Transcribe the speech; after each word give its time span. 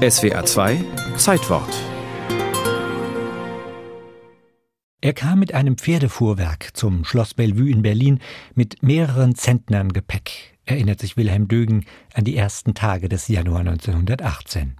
SWA 0.00 0.46
2 0.46 0.82
Zeitwort 1.18 1.68
Er 5.02 5.12
kam 5.12 5.40
mit 5.40 5.52
einem 5.52 5.76
Pferdefuhrwerk 5.76 6.70
zum 6.72 7.04
Schloss 7.04 7.34
Bellevue 7.34 7.68
in 7.68 7.82
Berlin 7.82 8.20
mit 8.54 8.82
mehreren 8.82 9.34
Zentnern 9.34 9.92
Gepäck, 9.92 10.56
erinnert 10.64 11.00
sich 11.00 11.18
Wilhelm 11.18 11.48
Dögen 11.48 11.84
an 12.14 12.24
die 12.24 12.34
ersten 12.34 12.72
Tage 12.72 13.10
des 13.10 13.28
Januar 13.28 13.60
1918. 13.60 14.76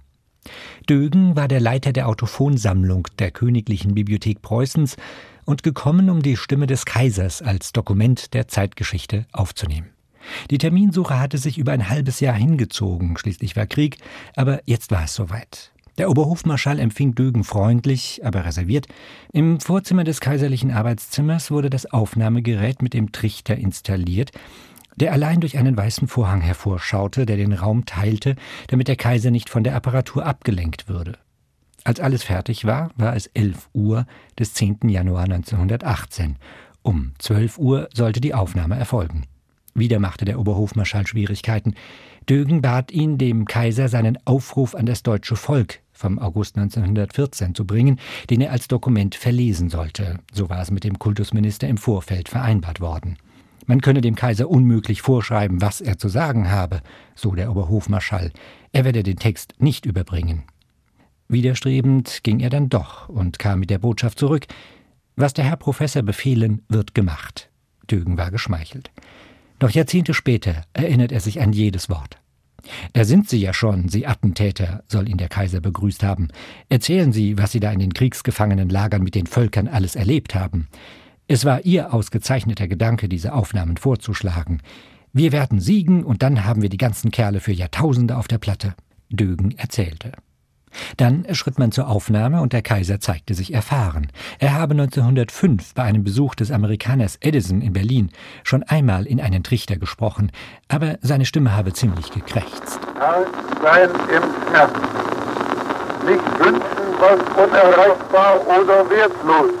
Dögen 0.89 1.35
war 1.35 1.47
der 1.47 1.59
Leiter 1.59 1.93
der 1.93 2.07
Autophonsammlung 2.07 3.07
der 3.19 3.29
Königlichen 3.29 3.93
Bibliothek 3.93 4.41
Preußens 4.41 4.97
und 5.45 5.61
gekommen, 5.61 6.09
um 6.09 6.23
die 6.23 6.35
Stimme 6.35 6.65
des 6.65 6.85
Kaisers 6.85 7.43
als 7.43 7.73
Dokument 7.73 8.33
der 8.33 8.47
Zeitgeschichte 8.47 9.27
aufzunehmen. 9.33 9.91
Die 10.49 10.57
Terminsuche 10.57 11.19
hatte 11.19 11.37
sich 11.37 11.57
über 11.57 11.71
ein 11.71 11.89
halbes 11.89 12.19
Jahr 12.19 12.35
hingezogen, 12.35 13.17
schließlich 13.17 13.55
war 13.55 13.65
Krieg, 13.65 13.97
aber 14.35 14.61
jetzt 14.65 14.91
war 14.91 15.03
es 15.05 15.13
soweit. 15.13 15.71
Der 15.97 16.09
Oberhofmarschall 16.09 16.79
empfing 16.79 17.15
Dögen 17.15 17.43
freundlich, 17.43 18.21
aber 18.23 18.45
reserviert. 18.45 18.87
Im 19.33 19.59
Vorzimmer 19.59 20.03
des 20.03 20.21
kaiserlichen 20.21 20.71
Arbeitszimmers 20.71 21.51
wurde 21.51 21.69
das 21.69 21.85
Aufnahmegerät 21.85 22.81
mit 22.81 22.93
dem 22.93 23.11
Trichter 23.11 23.57
installiert, 23.57 24.31
der 24.95 25.11
allein 25.11 25.41
durch 25.41 25.57
einen 25.57 25.75
weißen 25.75 26.07
Vorhang 26.07 26.41
hervorschaute, 26.41 27.25
der 27.25 27.37
den 27.37 27.53
Raum 27.53 27.85
teilte, 27.85 28.35
damit 28.67 28.87
der 28.87 28.95
Kaiser 28.95 29.31
nicht 29.31 29.49
von 29.49 29.63
der 29.63 29.75
Apparatur 29.75 30.25
abgelenkt 30.25 30.87
würde. 30.87 31.17
Als 31.83 31.99
alles 31.99 32.23
fertig 32.23 32.65
war, 32.65 32.91
war 32.95 33.15
es 33.15 33.27
11 33.27 33.69
Uhr 33.73 34.05
des 34.37 34.53
10. 34.53 34.89
Januar 34.89 35.23
1918. 35.23 36.37
Um 36.83 37.13
12 37.19 37.57
Uhr 37.57 37.89
sollte 37.93 38.21
die 38.21 38.33
Aufnahme 38.33 38.75
erfolgen. 38.75 39.25
Wieder 39.73 39.99
machte 39.99 40.25
der 40.25 40.39
Oberhofmarschall 40.39 41.07
Schwierigkeiten. 41.07 41.75
Dögen 42.29 42.61
bat 42.61 42.91
ihn, 42.91 43.17
dem 43.17 43.45
Kaiser 43.45 43.87
seinen 43.87 44.17
Aufruf 44.25 44.75
an 44.75 44.85
das 44.85 45.03
deutsche 45.03 45.35
Volk 45.35 45.79
vom 45.91 46.19
August 46.19 46.57
1914 46.57 47.55
zu 47.55 47.65
bringen, 47.65 47.99
den 48.29 48.41
er 48.41 48.51
als 48.51 48.67
Dokument 48.67 49.15
verlesen 49.15 49.69
sollte. 49.69 50.19
So 50.33 50.49
war 50.49 50.61
es 50.61 50.71
mit 50.71 50.83
dem 50.83 50.99
Kultusminister 50.99 51.67
im 51.67 51.77
Vorfeld 51.77 52.27
vereinbart 52.27 52.81
worden. 52.81 53.17
Man 53.67 53.81
könne 53.81 54.01
dem 54.01 54.15
Kaiser 54.15 54.49
unmöglich 54.49 55.01
vorschreiben, 55.01 55.61
was 55.61 55.81
er 55.81 55.97
zu 55.97 56.09
sagen 56.09 56.49
habe, 56.49 56.81
so 57.15 57.35
der 57.35 57.51
Oberhofmarschall. 57.51 58.31
Er 58.71 58.85
werde 58.85 59.03
den 59.03 59.17
Text 59.17 59.53
nicht 59.59 59.85
überbringen. 59.85 60.43
Widerstrebend 61.27 62.23
ging 62.23 62.39
er 62.41 62.49
dann 62.49 62.67
doch 62.69 63.07
und 63.07 63.39
kam 63.39 63.59
mit 63.59 63.69
der 63.69 63.77
Botschaft 63.77 64.19
zurück. 64.19 64.47
Was 65.15 65.33
der 65.33 65.45
Herr 65.45 65.55
Professor 65.55 66.01
befehlen, 66.01 66.63
wird 66.67 66.93
gemacht. 66.93 67.49
Dögen 67.89 68.17
war 68.17 68.31
geschmeichelt. 68.31 68.91
Noch 69.61 69.69
Jahrzehnte 69.69 70.15
später 70.15 70.63
erinnert 70.73 71.11
er 71.11 71.19
sich 71.19 71.39
an 71.39 71.53
jedes 71.53 71.87
Wort. 71.87 72.17
Da 72.93 73.05
sind 73.05 73.29
Sie 73.29 73.39
ja 73.39 73.53
schon, 73.53 73.89
Sie 73.89 74.07
Attentäter, 74.07 74.83
soll 74.87 75.07
ihn 75.07 75.17
der 75.17 75.29
Kaiser 75.29 75.61
begrüßt 75.61 76.03
haben. 76.03 76.29
Erzählen 76.69 77.11
Sie, 77.11 77.37
was 77.37 77.51
Sie 77.51 77.59
da 77.59 77.71
in 77.71 77.79
den 77.79 77.93
Kriegsgefangenenlagern 77.93 79.03
mit 79.03 79.15
den 79.15 79.27
Völkern 79.27 79.67
alles 79.67 79.95
erlebt 79.95 80.35
haben. 80.35 80.67
Es 81.27 81.45
war 81.45 81.63
Ihr 81.63 81.93
ausgezeichneter 81.93 82.67
Gedanke, 82.67 83.07
diese 83.07 83.33
Aufnahmen 83.33 83.77
vorzuschlagen. 83.77 84.61
Wir 85.13 85.31
werden 85.31 85.59
siegen 85.59 86.03
und 86.03 86.23
dann 86.23 86.45
haben 86.45 86.61
wir 86.61 86.69
die 86.69 86.77
ganzen 86.77 87.11
Kerle 87.11 87.39
für 87.39 87.53
Jahrtausende 87.53 88.17
auf 88.17 88.27
der 88.27 88.39
Platte. 88.39 88.73
Dögen 89.09 89.51
erzählte. 89.57 90.13
Dann 90.97 91.25
schritt 91.33 91.59
man 91.59 91.71
zur 91.71 91.87
Aufnahme 91.87 92.41
und 92.41 92.53
der 92.53 92.61
Kaiser 92.61 92.99
zeigte 92.99 93.33
sich 93.33 93.53
erfahren. 93.53 94.07
Er 94.39 94.53
habe 94.53 94.73
1905 94.73 95.73
bei 95.73 95.83
einem 95.83 96.03
Besuch 96.03 96.35
des 96.35 96.51
Amerikaners 96.51 97.17
Edison 97.21 97.61
in 97.61 97.73
Berlin 97.73 98.09
schon 98.43 98.63
einmal 98.63 99.05
in 99.05 99.21
einen 99.21 99.43
Trichter 99.43 99.77
gesprochen, 99.77 100.31
aber 100.67 100.97
seine 101.01 101.25
Stimme 101.25 101.55
habe 101.55 101.73
ziemlich 101.73 102.11
gekrächzt. 102.11 102.79
Sein 103.61 103.89
im 103.89 104.53
Herzen. 104.53 104.81
Nicht 106.05 106.39
wünschen, 106.39 106.81
was 106.99 107.45
unerreichbar 107.45 108.39
oder 108.47 108.89
wertlos. 108.89 109.51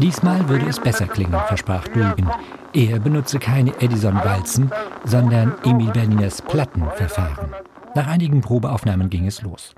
Diesmal 0.00 0.48
würde 0.48 0.66
es 0.68 0.78
besser 0.78 1.06
klingen, 1.06 1.40
versprach 1.48 1.88
Dulgen. 1.88 2.30
Er 2.72 3.00
benutze 3.00 3.38
keine 3.40 3.80
Edison-Walzen, 3.80 4.70
sondern 5.04 5.54
Emil 5.64 5.90
Berliners 5.90 6.40
Plattenverfahren. 6.42 7.54
Nach 7.94 8.06
einigen 8.06 8.40
Probeaufnahmen 8.40 9.10
ging 9.10 9.26
es 9.26 9.42
los. 9.42 9.74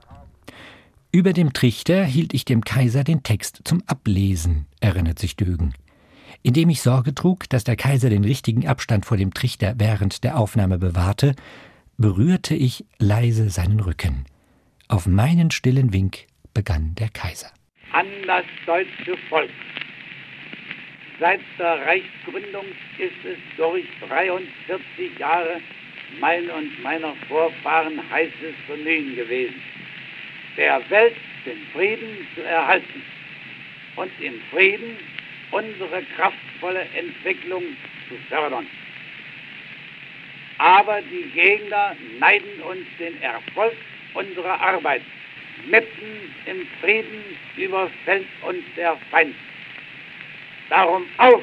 Über 1.13 1.33
dem 1.33 1.53
Trichter 1.53 2.05
hielt 2.05 2.35
ich 2.35 2.45
dem 2.45 2.63
Kaiser 2.63 3.03
den 3.03 3.25
Text 3.25 3.63
zum 3.65 3.83
Ablesen, 3.89 4.67
erinnert 4.81 5.19
sich 5.19 5.35
Dögen. 5.35 5.75
Indem 6.45 6.69
ich 6.71 6.83
Sorge 6.83 7.17
trug, 7.17 7.49
dass 7.49 7.65
der 7.65 7.75
Kaiser 7.75 8.11
den 8.11 8.23
richtigen 8.23 8.69
Abstand 8.69 9.05
vor 9.05 9.17
dem 9.17 9.35
Trichter 9.35 9.75
während 9.77 10.23
der 10.23 10.39
Aufnahme 10.39 10.79
bewahrte, 10.79 11.35
berührte 11.99 12.55
ich 12.55 12.85
leise 13.01 13.51
seinen 13.51 13.81
Rücken. 13.81 14.25
Auf 14.87 15.09
meinen 15.09 15.51
stillen 15.51 15.93
Wink 15.93 16.27
begann 16.55 16.95
der 16.95 17.09
Kaiser. 17.09 17.51
An 17.93 18.07
das 18.29 18.45
deutsche 18.65 19.17
Volk. 19.29 19.51
Seit 21.19 21.41
der 21.59 21.87
Reichsgründung 21.87 22.67
ist 22.99 23.25
es 23.25 23.39
durch 23.57 23.85
43 24.09 25.19
Jahre 25.19 25.61
mein 26.21 26.49
und 26.51 26.83
meiner 26.85 27.15
Vorfahren 27.27 27.99
heißes 28.11 28.55
Bemühen 28.69 29.17
gewesen 29.17 29.61
der 30.57 30.83
Welt 30.91 31.17
den 31.47 31.59
Frieden 31.73 32.27
zu 32.35 32.43
erhalten 32.43 33.03
und 33.97 34.11
im 34.21 34.41
Frieden 34.51 34.97
unsere 35.51 36.03
kraftvolle 36.17 36.87
Entwicklung 36.97 37.63
zu 38.09 38.17
fördern. 38.29 38.67
Aber 40.59 41.01
die 41.03 41.31
Gegner 41.31 41.97
neiden 42.19 42.61
uns 42.63 42.87
den 42.99 43.21
Erfolg 43.23 43.75
unserer 44.15 44.61
Arbeit. 44.61 45.03
Mitten 45.67 46.35
im 46.47 46.67
Frieden 46.81 47.25
überfällt 47.57 48.27
uns 48.43 48.63
der 48.77 48.97
Feind. 49.11 49.35
Darum 50.69 51.07
auf 51.19 51.43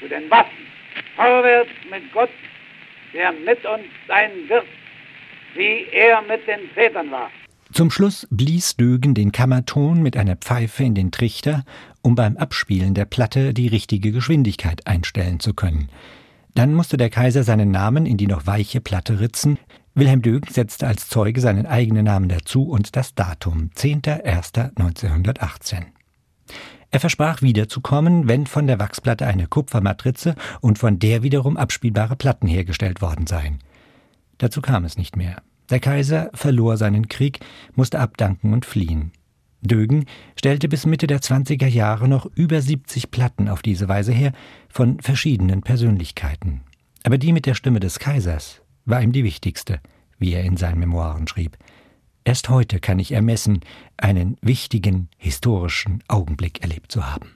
zu 0.00 0.08
den 0.08 0.30
Waffen, 0.30 0.66
vorwärts 1.14 1.70
mit 1.90 2.12
Gott, 2.12 2.30
der 3.12 3.32
mit 3.32 3.64
uns 3.64 3.84
sein 4.08 4.48
wird, 4.48 4.66
wie 5.54 5.86
er 5.92 6.22
mit 6.22 6.46
den 6.46 6.68
Vätern 6.70 7.10
war. 7.10 7.30
Zum 7.72 7.90
Schluss 7.90 8.26
blies 8.30 8.76
Dögen 8.76 9.14
den 9.14 9.30
Kammerton 9.30 10.02
mit 10.02 10.16
einer 10.16 10.36
Pfeife 10.36 10.82
in 10.82 10.96
den 10.96 11.12
Trichter, 11.12 11.64
um 12.02 12.16
beim 12.16 12.36
Abspielen 12.36 12.94
der 12.94 13.04
Platte 13.04 13.54
die 13.54 13.68
richtige 13.68 14.10
Geschwindigkeit 14.10 14.88
einstellen 14.88 15.38
zu 15.38 15.54
können. 15.54 15.88
Dann 16.54 16.74
musste 16.74 16.96
der 16.96 17.10
Kaiser 17.10 17.44
seinen 17.44 17.70
Namen 17.70 18.06
in 18.06 18.16
die 18.16 18.26
noch 18.26 18.46
weiche 18.46 18.80
Platte 18.80 19.20
ritzen. 19.20 19.58
Wilhelm 19.94 20.20
Dögen 20.20 20.52
setzte 20.52 20.88
als 20.88 21.08
Zeuge 21.08 21.40
seinen 21.40 21.66
eigenen 21.66 22.06
Namen 22.06 22.28
dazu 22.28 22.64
und 22.64 22.96
das 22.96 23.14
Datum 23.14 23.70
10.01.1918. 23.76 25.84
Er 26.90 26.98
versprach 26.98 27.40
wiederzukommen, 27.40 28.26
wenn 28.26 28.46
von 28.46 28.66
der 28.66 28.80
Wachsplatte 28.80 29.26
eine 29.26 29.46
Kupfermatrize 29.46 30.34
und 30.60 30.78
von 30.78 30.98
der 30.98 31.22
wiederum 31.22 31.56
abspielbare 31.56 32.16
Platten 32.16 32.48
hergestellt 32.48 33.00
worden 33.00 33.28
seien. 33.28 33.60
Dazu 34.38 34.60
kam 34.60 34.84
es 34.84 34.96
nicht 34.96 35.16
mehr. 35.16 35.40
Der 35.70 35.80
Kaiser 35.80 36.30
verlor 36.34 36.76
seinen 36.76 37.08
Krieg, 37.08 37.40
musste 37.74 38.00
abdanken 38.00 38.52
und 38.52 38.66
fliehen. 38.66 39.12
Dögen 39.62 40.06
stellte 40.36 40.68
bis 40.68 40.86
Mitte 40.86 41.06
der 41.06 41.20
20er 41.20 41.66
Jahre 41.66 42.08
noch 42.08 42.26
über 42.34 42.60
70 42.60 43.10
Platten 43.10 43.48
auf 43.48 43.62
diese 43.62 43.88
Weise 43.88 44.12
her 44.12 44.32
von 44.68 45.00
verschiedenen 45.00 45.62
Persönlichkeiten. 45.62 46.62
Aber 47.02 47.18
die 47.18 47.32
mit 47.32 47.46
der 47.46 47.54
Stimme 47.54 47.80
des 47.80 47.98
Kaisers 47.98 48.62
war 48.84 49.02
ihm 49.02 49.12
die 49.12 49.24
wichtigste, 49.24 49.80
wie 50.18 50.32
er 50.32 50.44
in 50.44 50.56
seinen 50.56 50.80
Memoiren 50.80 51.28
schrieb. 51.28 51.56
Erst 52.24 52.48
heute 52.48 52.80
kann 52.80 52.98
ich 52.98 53.12
ermessen, 53.12 53.60
einen 53.96 54.36
wichtigen 54.42 55.08
historischen 55.16 56.02
Augenblick 56.08 56.62
erlebt 56.62 56.92
zu 56.92 57.06
haben. 57.06 57.30